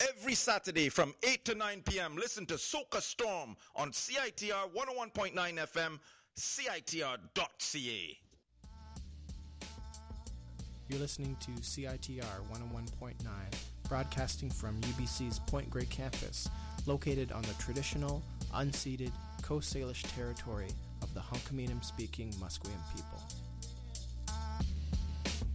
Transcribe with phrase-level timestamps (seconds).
[0.00, 2.16] every Saturday from 8 to 9 p.m.
[2.16, 5.98] Listen to Soca Storm on CITR 101.9 FM,
[6.36, 8.18] CITR.ca.
[10.88, 13.14] You're listening to CITR 101.9,
[13.88, 16.48] broadcasting from UBC's Point Grey campus,
[16.86, 18.22] located on the traditional,
[18.54, 19.12] unceded,
[19.42, 20.68] Coast Salish territory
[21.02, 23.22] of the Hunkaminam speaking Musqueam people.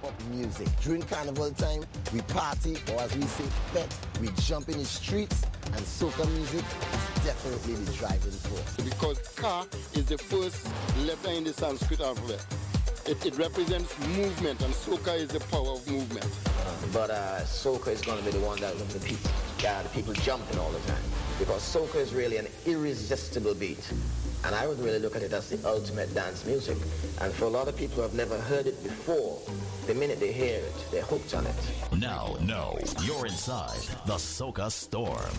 [0.00, 0.68] hip-hop music.
[0.82, 3.44] During carnival time, we party, or as we say,
[3.74, 3.94] bet.
[4.20, 8.76] we jump in the streets, and soca music is definitely the driving force.
[8.76, 10.68] Because ka is the first
[11.06, 12.44] letter in the Sanskrit alphabet.
[13.06, 16.26] It, it, represents movement, and soca is the power of movement.
[16.44, 19.30] Uh, but uh, soca is going to be the one that the people,
[19.66, 21.02] uh, the people jumping all the time,
[21.38, 23.92] because soca is really an irresistible beat.
[24.44, 26.76] And I would really look at it as the ultimate dance music.
[27.20, 29.40] And for a lot of people who have never heard it before,
[29.86, 31.54] the minute they hear it, they're hooked on it.
[31.98, 35.34] Now, no, you're inside the Soca Storm.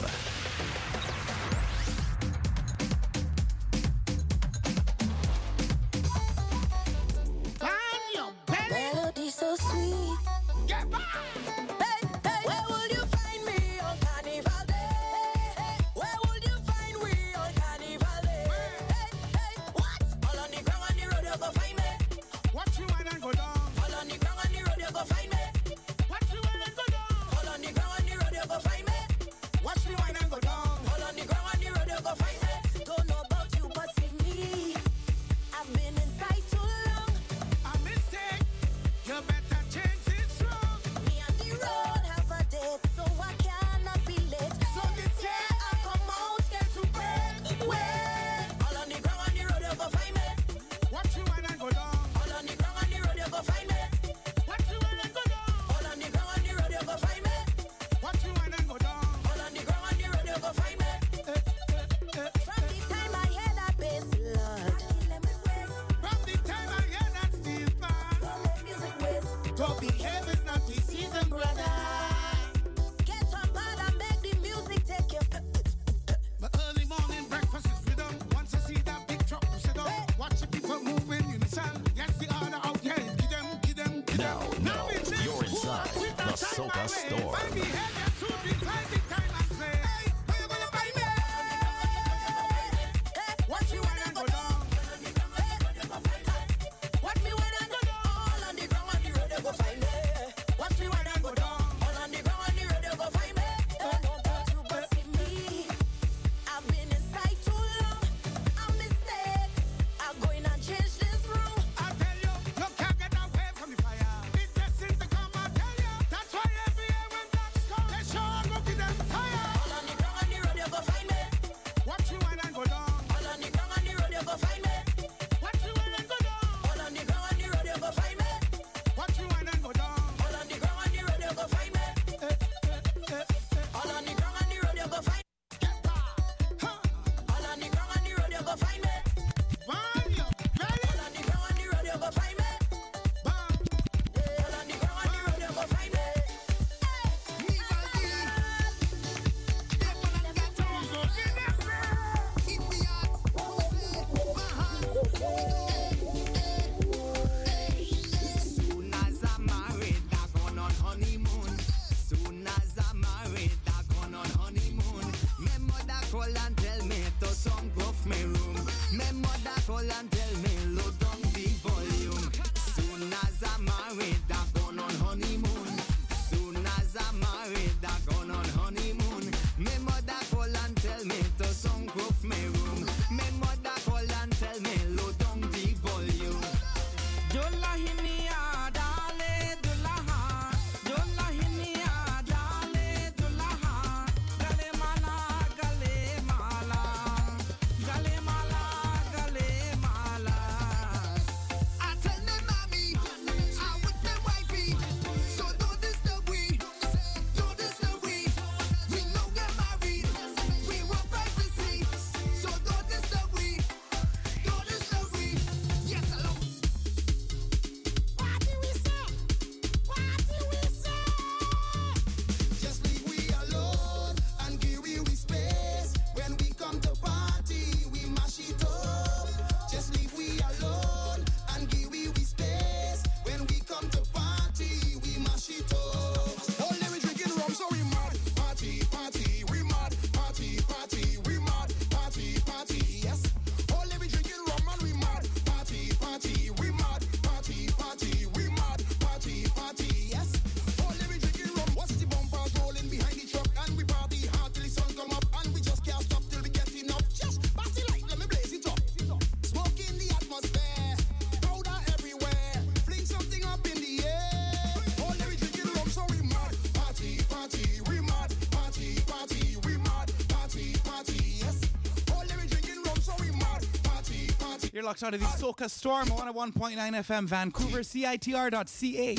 [274.89, 279.15] locked onto the Soca Storm 101.9 FM Vancouver, CITR.ca.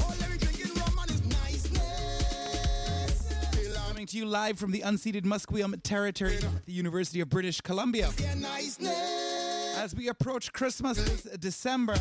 [3.87, 8.11] Coming to you live from the unceded Musqueam territory, the University of British Columbia.
[9.77, 11.95] As we approach Christmas this December,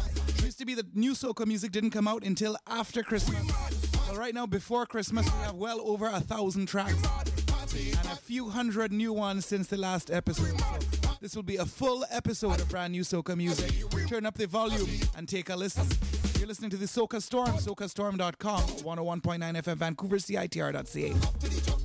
[0.44, 3.39] used to be that new Soca music didn't come out until after Christmas.
[4.07, 6.98] Well, right now, before Christmas, we have well over a thousand tracks
[7.75, 10.60] and a few hundred new ones since the last episode.
[10.60, 13.71] So this will be a full episode of brand new soca music.
[14.07, 14.88] Turn up the volume
[15.18, 15.86] and take a listen.
[16.38, 21.79] You're listening to the Soca Storm, socastorm.com, 101.9 FM Vancouver, CITR.ca.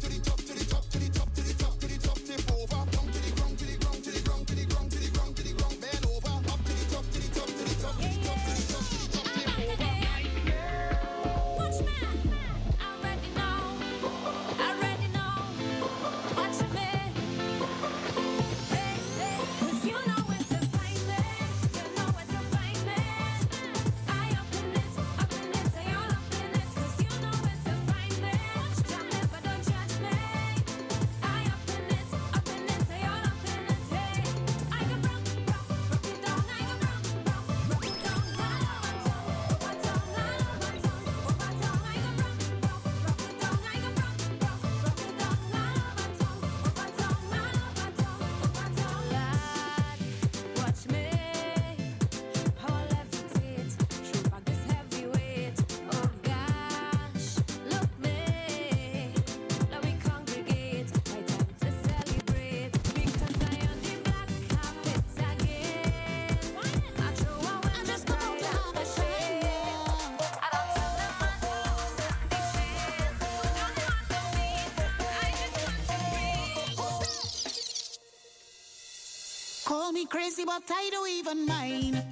[80.14, 82.03] crazy, but I don't even mind.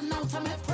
[0.00, 0.69] run out of my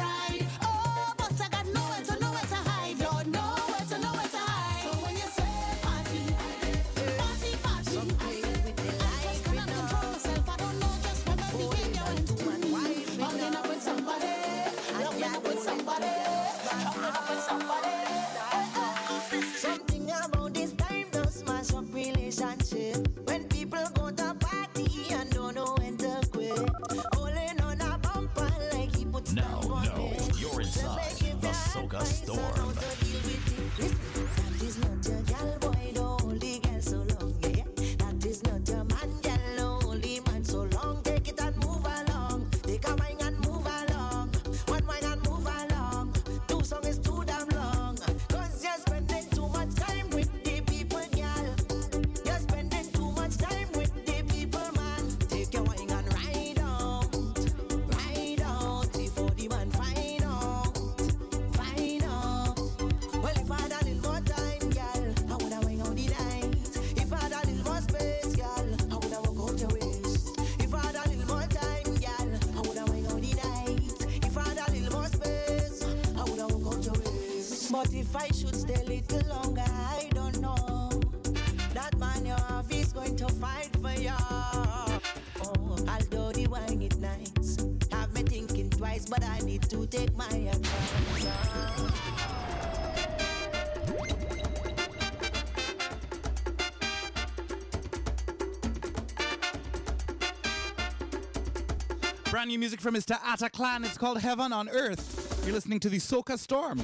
[102.47, 103.19] brand new music from Mr.
[103.23, 103.85] Ataklan.
[103.85, 105.43] It's called Heaven on Earth.
[105.45, 106.79] You're listening to the Soca Storm.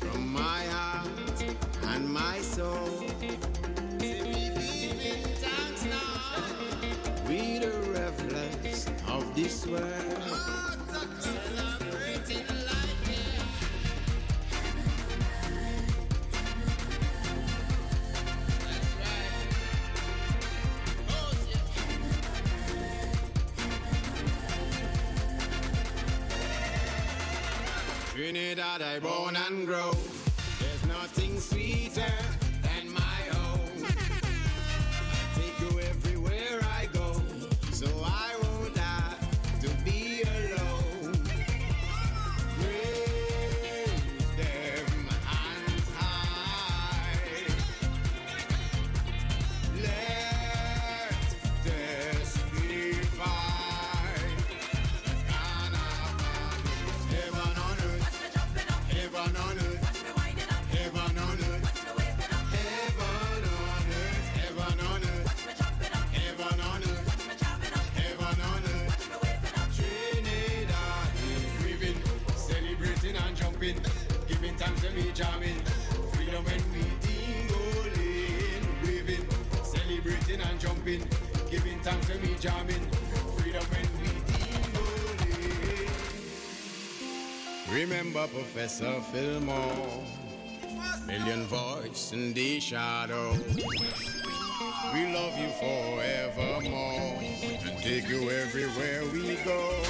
[0.00, 1.08] From my heart
[1.84, 2.88] and my soul.
[7.28, 10.83] Be the revelers of this world.
[28.24, 29.92] Trinidad, I born and grow.
[30.58, 32.23] There's nothing sweeter.
[74.64, 75.60] Sometimes they be jamming.
[76.12, 79.26] Freedom when we team rolling, waving,
[79.62, 81.04] celebrating and jumping.
[81.50, 82.90] Giving thanks when we jamming.
[83.36, 85.90] Freedom when we tingling.
[87.70, 90.02] Remember Professor Philmore.
[91.06, 93.36] Million voice in the shadow.
[94.94, 99.82] We love you forevermore and take you everywhere we go.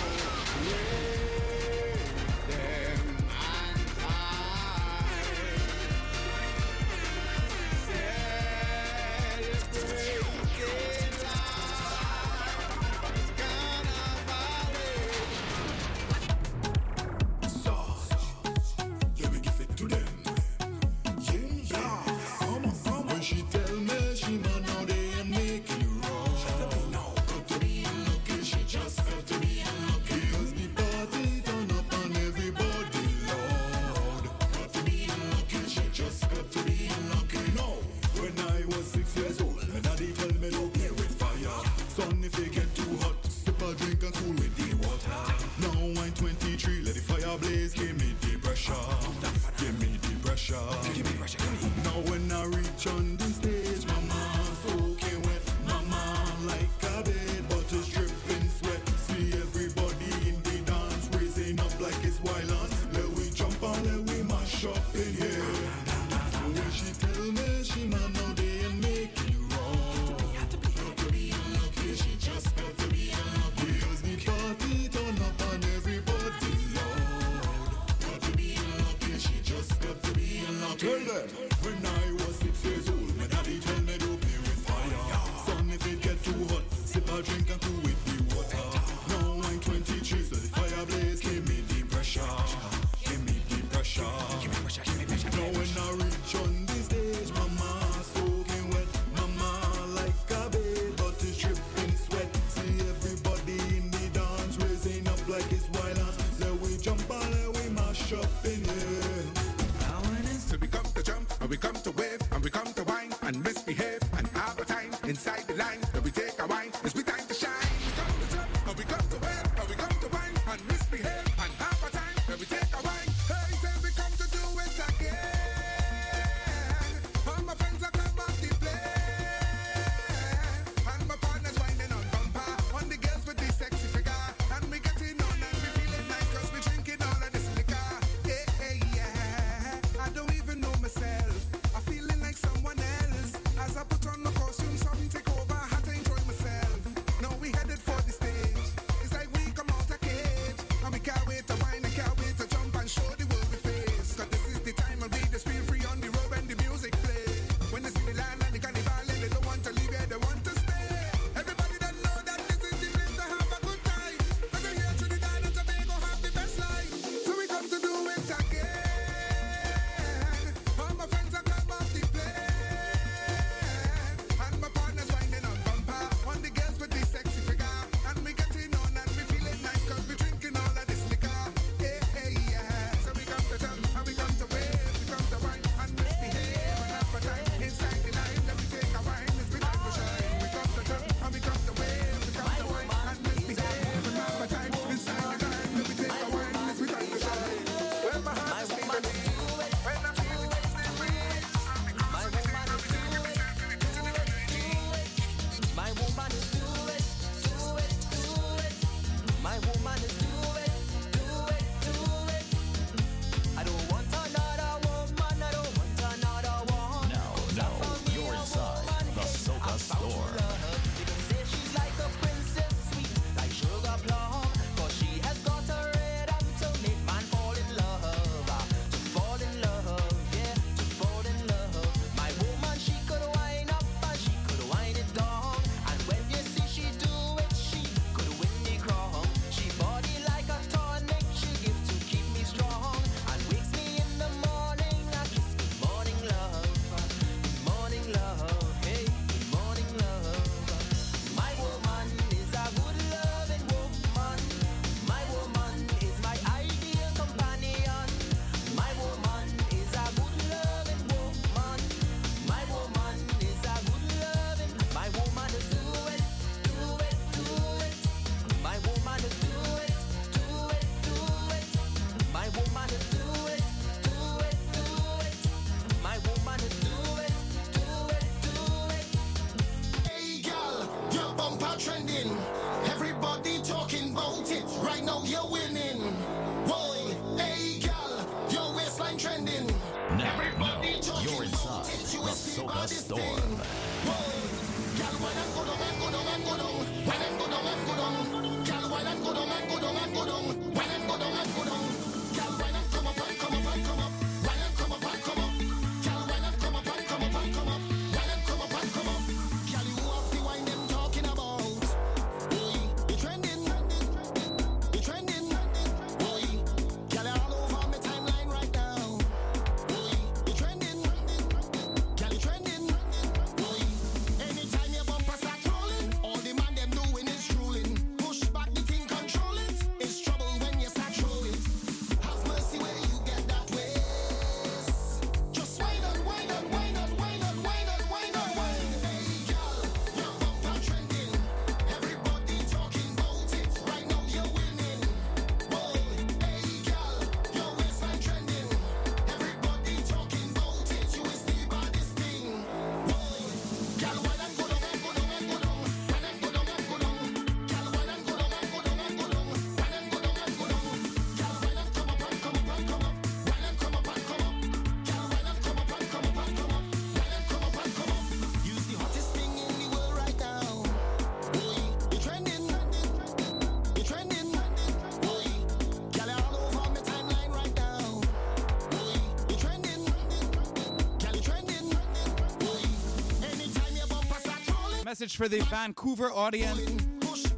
[385.24, 386.80] message for the Vancouver audience.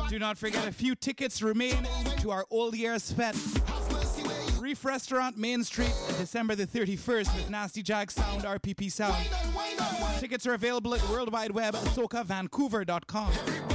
[0.08, 1.88] Do not forget a few tickets remain
[2.20, 3.60] to our Old Year's Fest.
[4.60, 9.16] Reef Restaurant, Main Street, December the 31st with Nasty Jack Sound, RPP Sound.
[10.20, 13.65] Tickets are available at World Wide Web, SocaVancouver.com.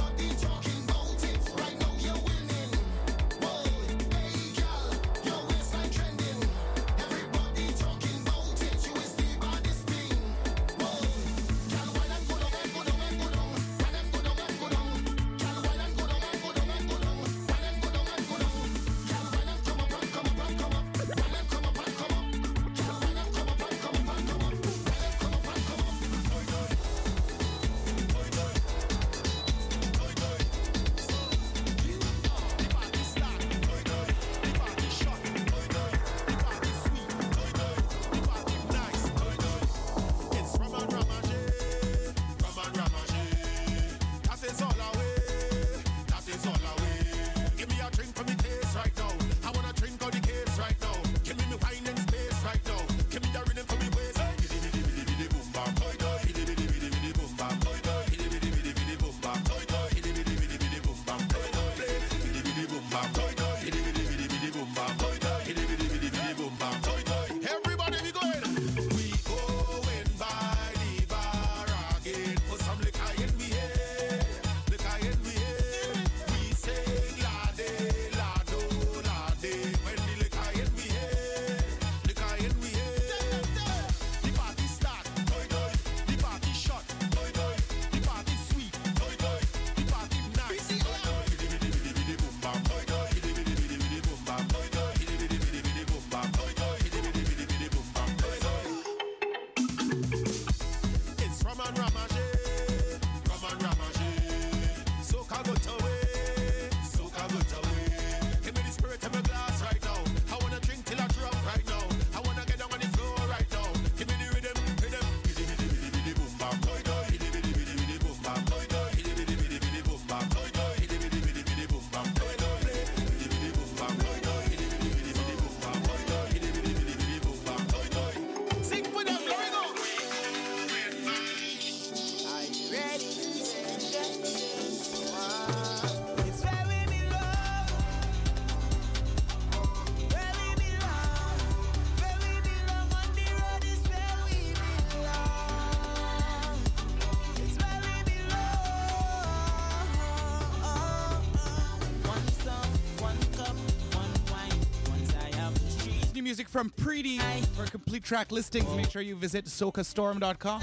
[156.32, 157.18] music from Pretty.
[157.54, 160.62] For complete track listings, make sure you visit SocaStorm.com.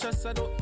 [0.00, 0.59] chest, I don't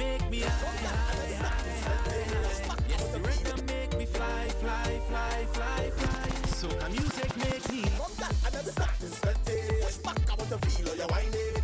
[0.00, 2.84] make me high, high, high, high.
[2.88, 6.28] Yes, the rhythm make me fly, fly, fly, fly, fly.
[6.58, 7.82] So the music make me.
[7.98, 9.08] Come down, another stop the.
[9.84, 11.59] Push back, I want to feel all your whining.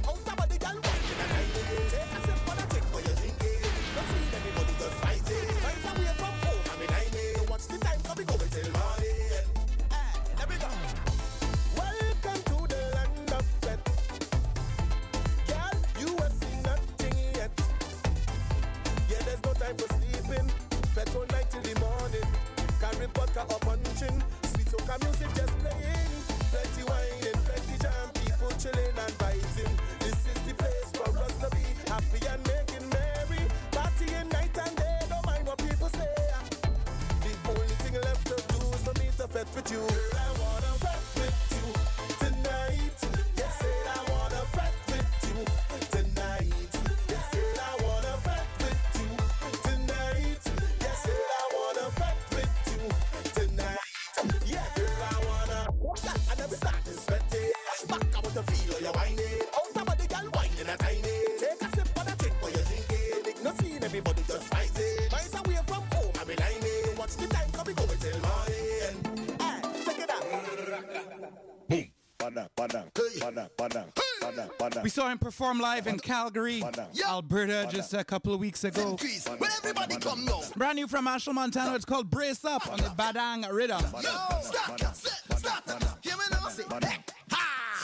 [75.07, 77.09] saw him perform live in Calgary, yeah.
[77.09, 78.97] Alberta, just a couple of weeks ago.
[79.39, 80.41] Well, everybody come now.
[80.57, 81.75] Brand new from Machel Montano.
[81.77, 83.83] It's called Brace Up on the Badang Rhythm.
[84.03, 84.11] Yo,
[84.43, 86.49] stop, sit, stop, hear me now.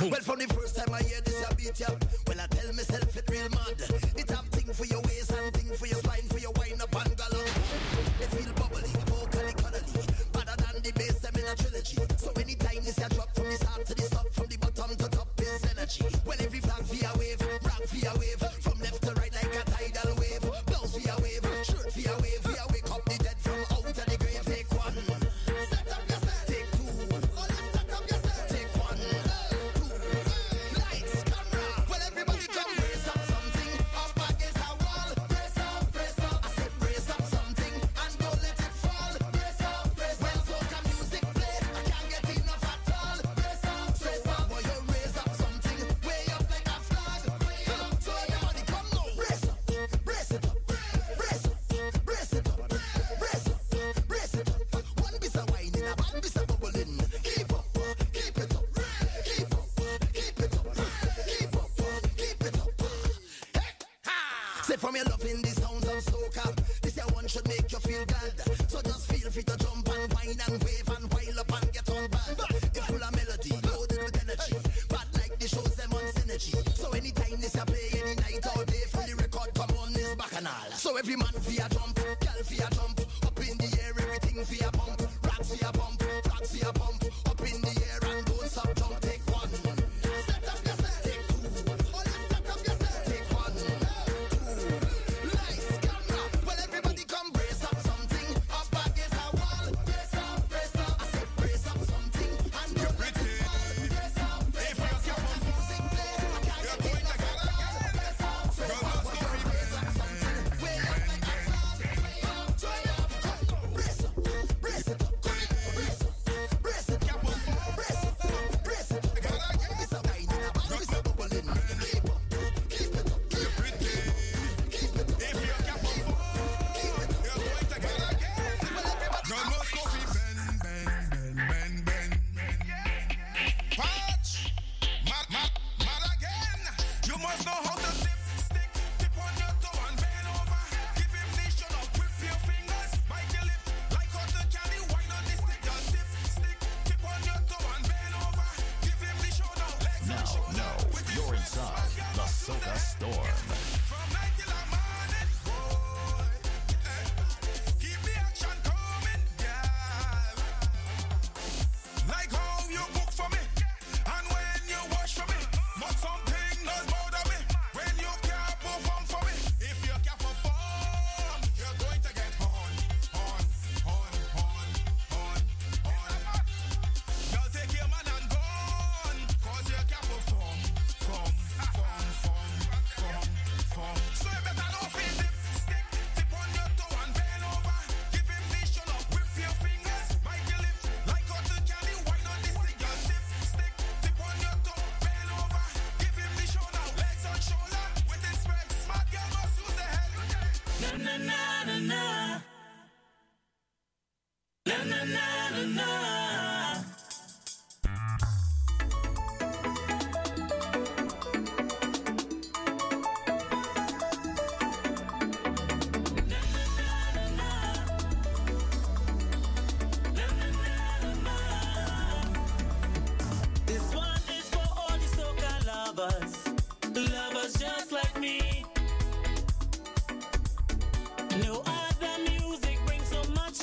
[0.00, 1.88] Well, from the first time I hear this, I beat ya.
[2.26, 3.78] Well, I tell myself it real mad.
[4.16, 7.06] It have thing for your waist and thing for your spine, for your wine up
[7.06, 7.44] and gallo.
[8.18, 11.98] It feel bubbly, vocally cuddly, better than the bass them in a trilogy.
[12.16, 14.11] So anytime this I drop from this heart to this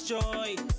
[0.10, 0.79] joy.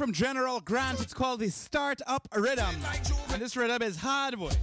[0.00, 0.98] from General Grant.
[1.02, 2.74] It's called the Start Up Rhythm.
[3.34, 4.56] And this rhythm is hardwood.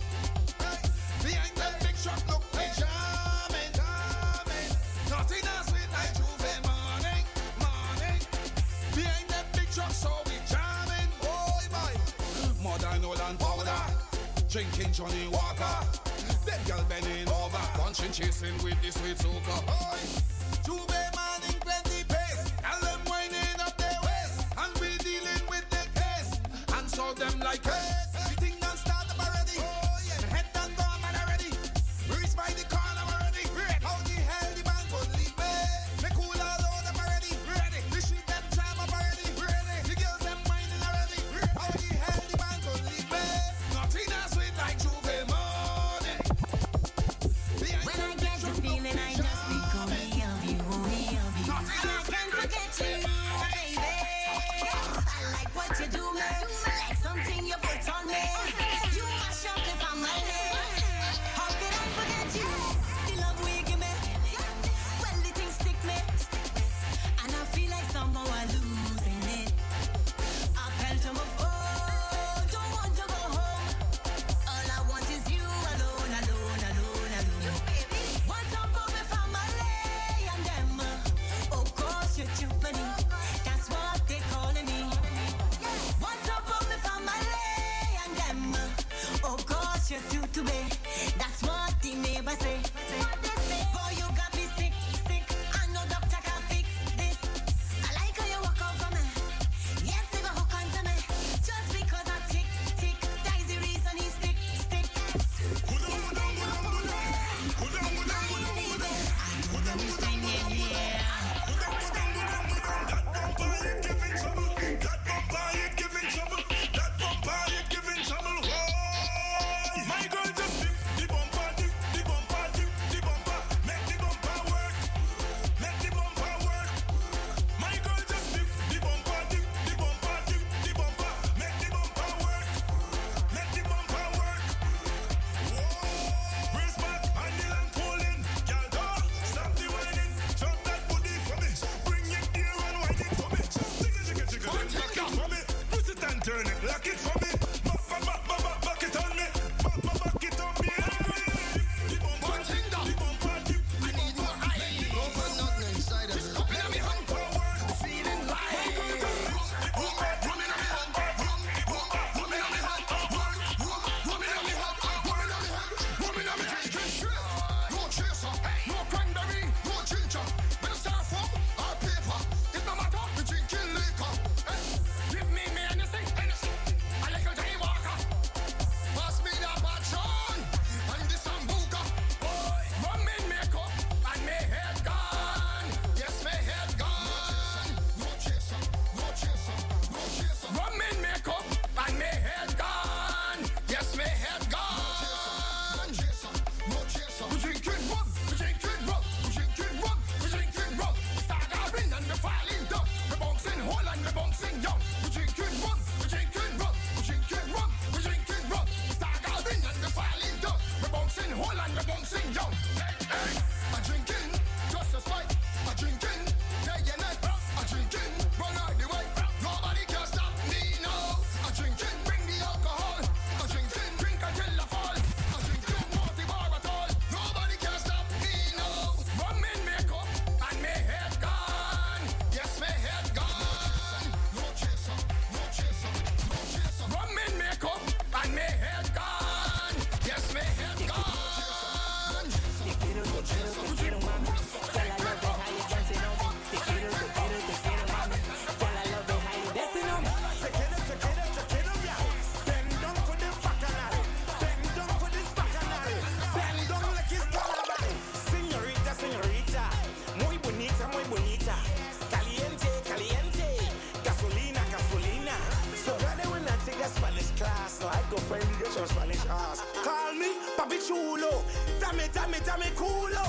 [270.88, 271.44] chulo.
[271.80, 273.27] Dame, dame, dame culo.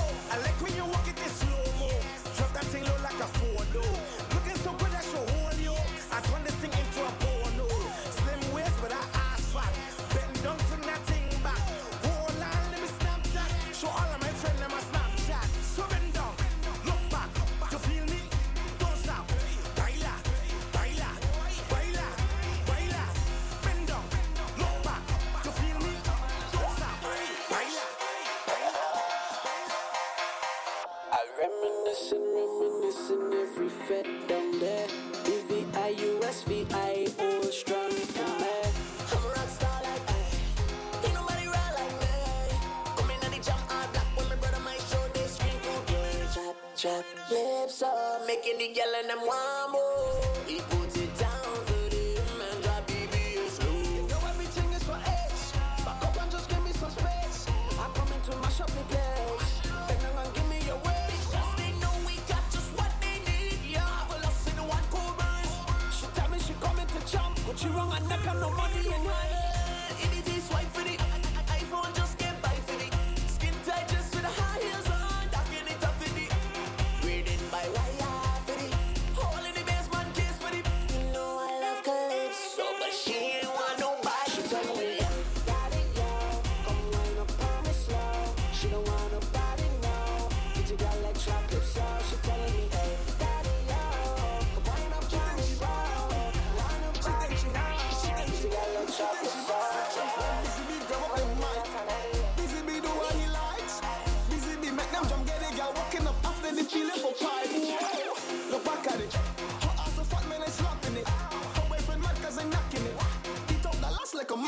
[48.75, 49.48] yelling and one.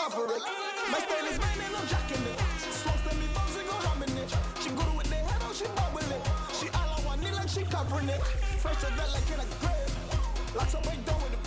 [0.09, 0.41] maverick.
[0.91, 2.37] My style is mine and I'm jacking it.
[2.81, 4.29] Swans tell me bones and go humming it.
[4.61, 6.23] She good with the head on, she bobbing it.
[6.57, 8.21] She all I want, like she covering it.
[8.61, 10.55] Fresh to that like in a grave.
[10.55, 11.40] Lots of weight down with it.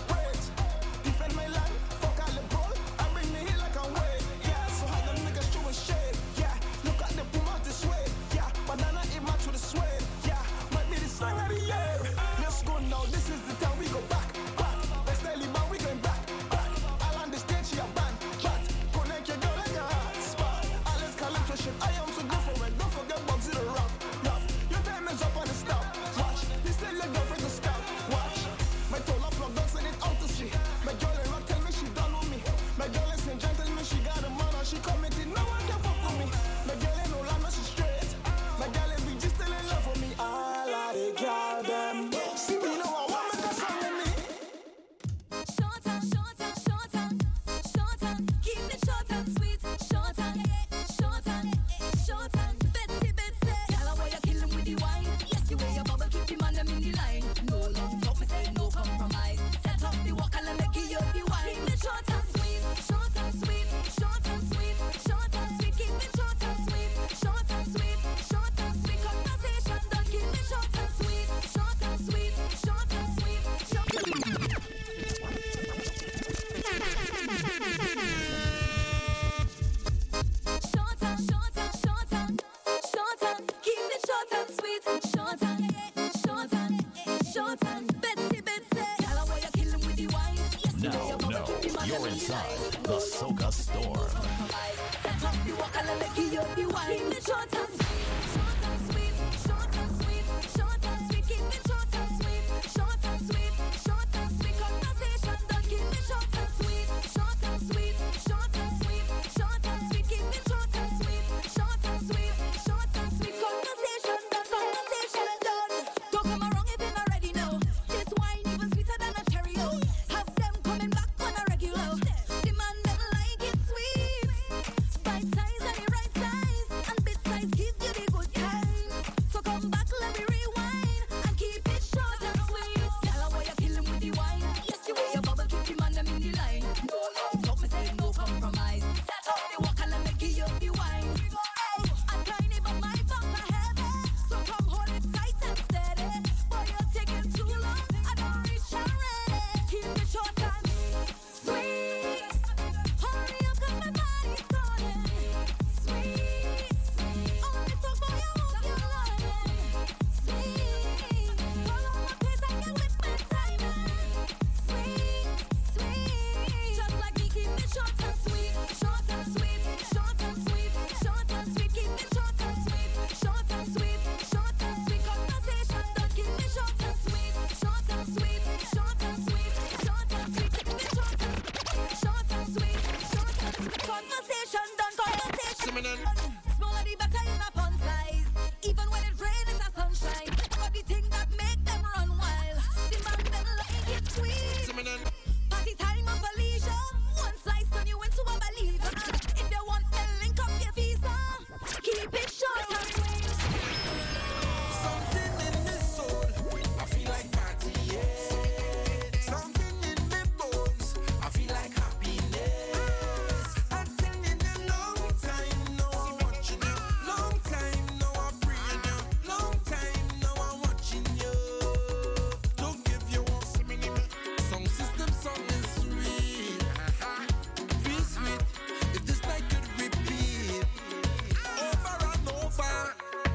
[91.86, 94.24] You're inside the Soca Storm.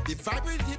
[0.10, 0.79] The vibrant hip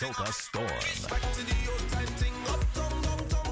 [0.00, 0.66] Soca Storm.
[1.10, 2.64] Back to the old time thing up,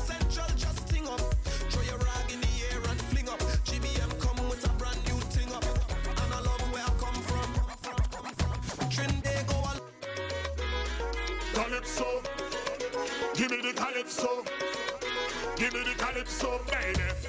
[0.01, 1.20] central, just up.
[1.68, 3.38] Throw your rag in the air and fling up.
[3.68, 5.62] GBM come with a brand new thing up.
[5.62, 7.53] And I love where I come from.
[11.53, 12.22] Calypso.
[13.34, 14.42] Give me the calypso.
[15.57, 17.27] Give me the calypso, baby.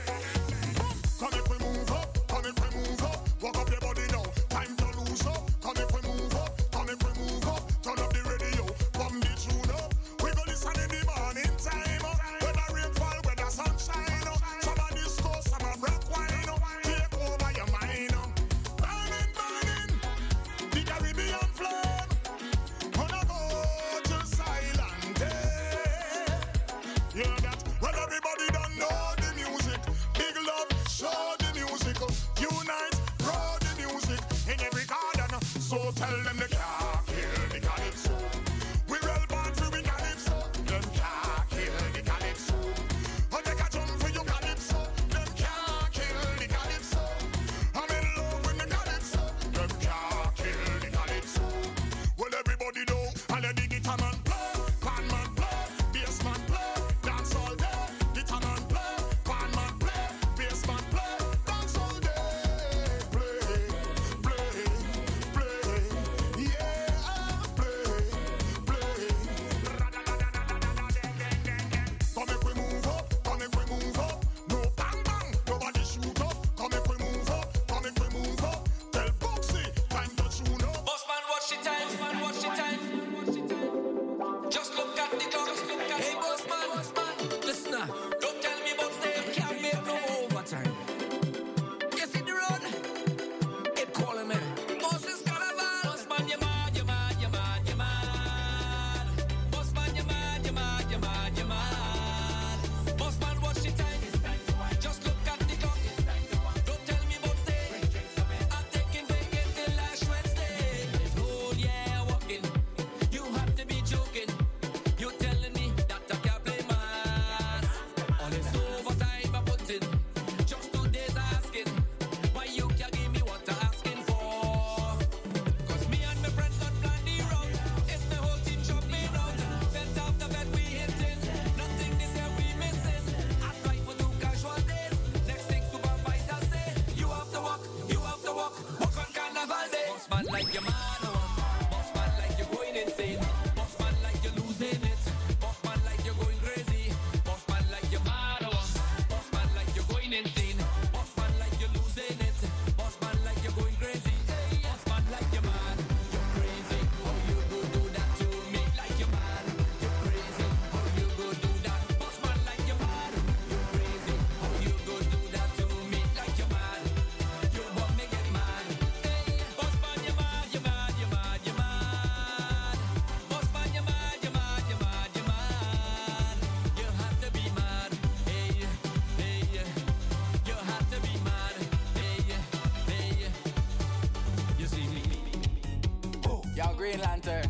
[186.89, 187.43] Green Lantern.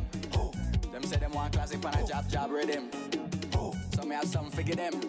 [0.91, 2.89] Them say them want classic on a job job rhythm.
[3.93, 4.99] So me have something for give them.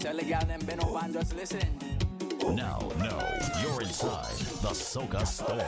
[0.00, 1.66] Tell the girl them been over and just listen.
[2.42, 3.18] Now, no,
[3.62, 5.60] you're inside the Soca Storm.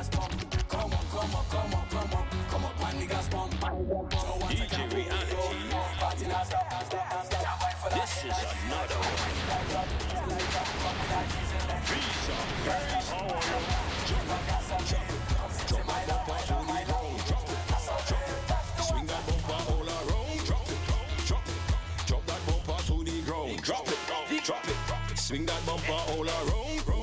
[0.00, 0.32] Gas pump.
[0.68, 3.52] Come up, come up, come up, come up, come up, pan the gas pump.
[4.48, 5.70] DJ reality.
[5.98, 7.42] Party not stop, not stop, not stop.
[7.42, 8.00] Can't wait.
[8.00, 9.10] This is another one.
[22.86, 23.62] To the ground.
[23.62, 25.18] Drop it, drop it.
[25.18, 26.99] Swing that bumper all around.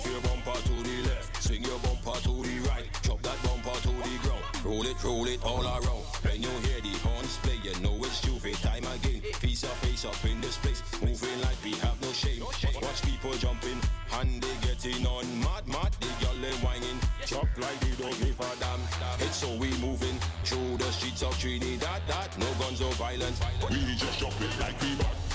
[5.03, 6.03] Roll it, all around.
[6.23, 9.21] When you hear the horns play, you know it's J'ouvert time again.
[9.33, 10.81] Face up, face up in this place.
[11.01, 12.41] Moving like we have no shame.
[12.41, 13.79] Watch people jumping
[14.13, 15.95] and they getting on mad, mad.
[15.99, 16.07] They
[16.65, 16.99] whining.
[17.25, 18.79] Chop like they don't give a damn.
[19.19, 22.01] It's so we moving through the streets of Trinidad.
[22.07, 23.39] That no guns or violence.
[23.69, 25.26] We just drop it like we want.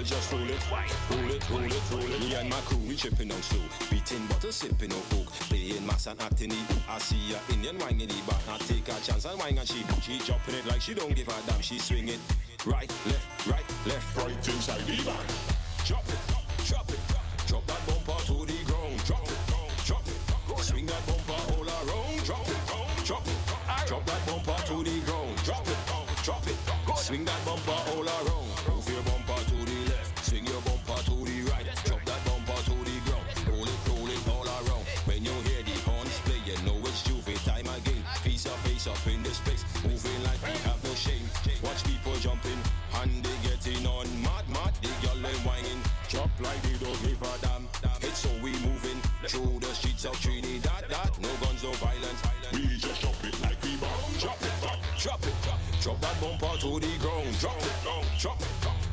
[0.00, 0.70] Girl, just roll it.
[1.10, 2.20] Roll it, roll it, roll it.
[2.20, 3.60] Me and my crew, we chipping on slow.
[3.90, 5.32] Beating butter, sipping on coke.
[5.48, 6.58] Playing mass and acting it.
[6.88, 8.40] I see a Indian wine in the back.
[8.48, 11.28] I take a chance and wine and she she jumping it like she don't give
[11.28, 11.60] a damn.
[11.60, 12.20] She swing it.
[12.66, 15.49] Right, left, right, left, right inside the back.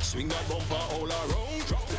[0.08, 1.66] Swing that bumper all around.
[1.68, 1.98] Drop it,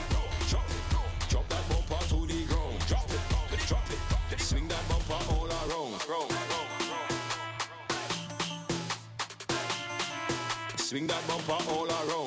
[0.49, 1.30] drop it.
[1.30, 2.80] Drop that bumper to the ground.
[2.88, 3.20] Drop it,
[3.68, 3.91] drop
[4.32, 4.39] it.
[4.39, 6.01] Swing that bumper all around.
[10.78, 12.18] Swing that bumper all around.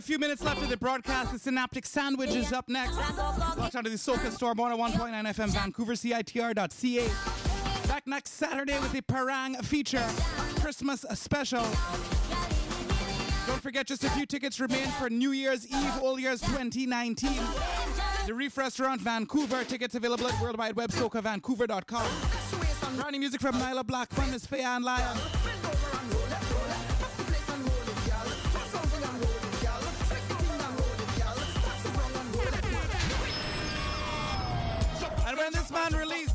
[0.00, 1.30] a few minutes left of the broadcast.
[1.30, 2.96] The Synaptic Sandwich is up next.
[2.96, 7.06] Watch out to the Soca Storm 101.9 FM Vancouver CITR.ca.
[7.86, 10.02] Back next Saturday with the Parang feature
[10.58, 11.60] Christmas special.
[13.46, 17.32] Don't forget, just a few tickets remain for New Year's Eve, All Years 2019.
[18.26, 19.64] The Reef Restaurant Vancouver.
[19.64, 22.96] Tickets available at worldwidewebsocavancouver.com.
[22.96, 25.18] Brownie music from Nailah Black, Fun is Fay-Ann Lyon.
[35.70, 36.30] Man, release.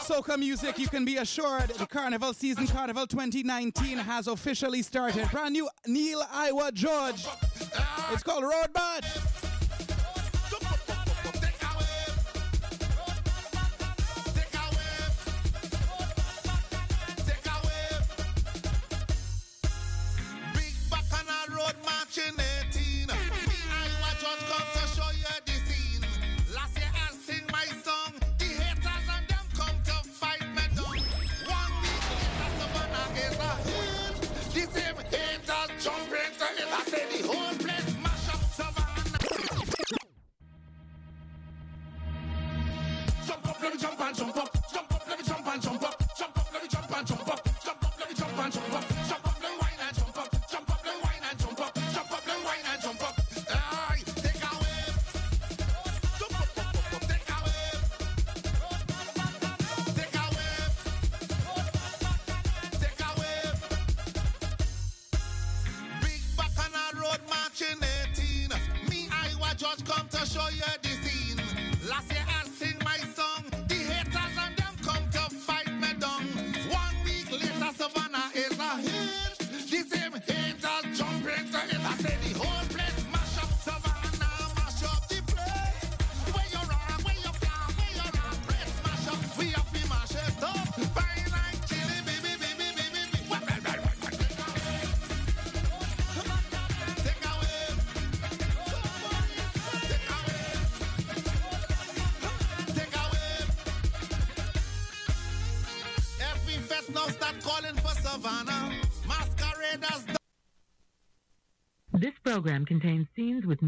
[0.00, 5.30] Soca music, you can be assured the carnival season, Carnival 2019, has officially started.
[5.30, 7.26] Brand new Neil Iwer George.
[8.12, 9.04] It's called Road March.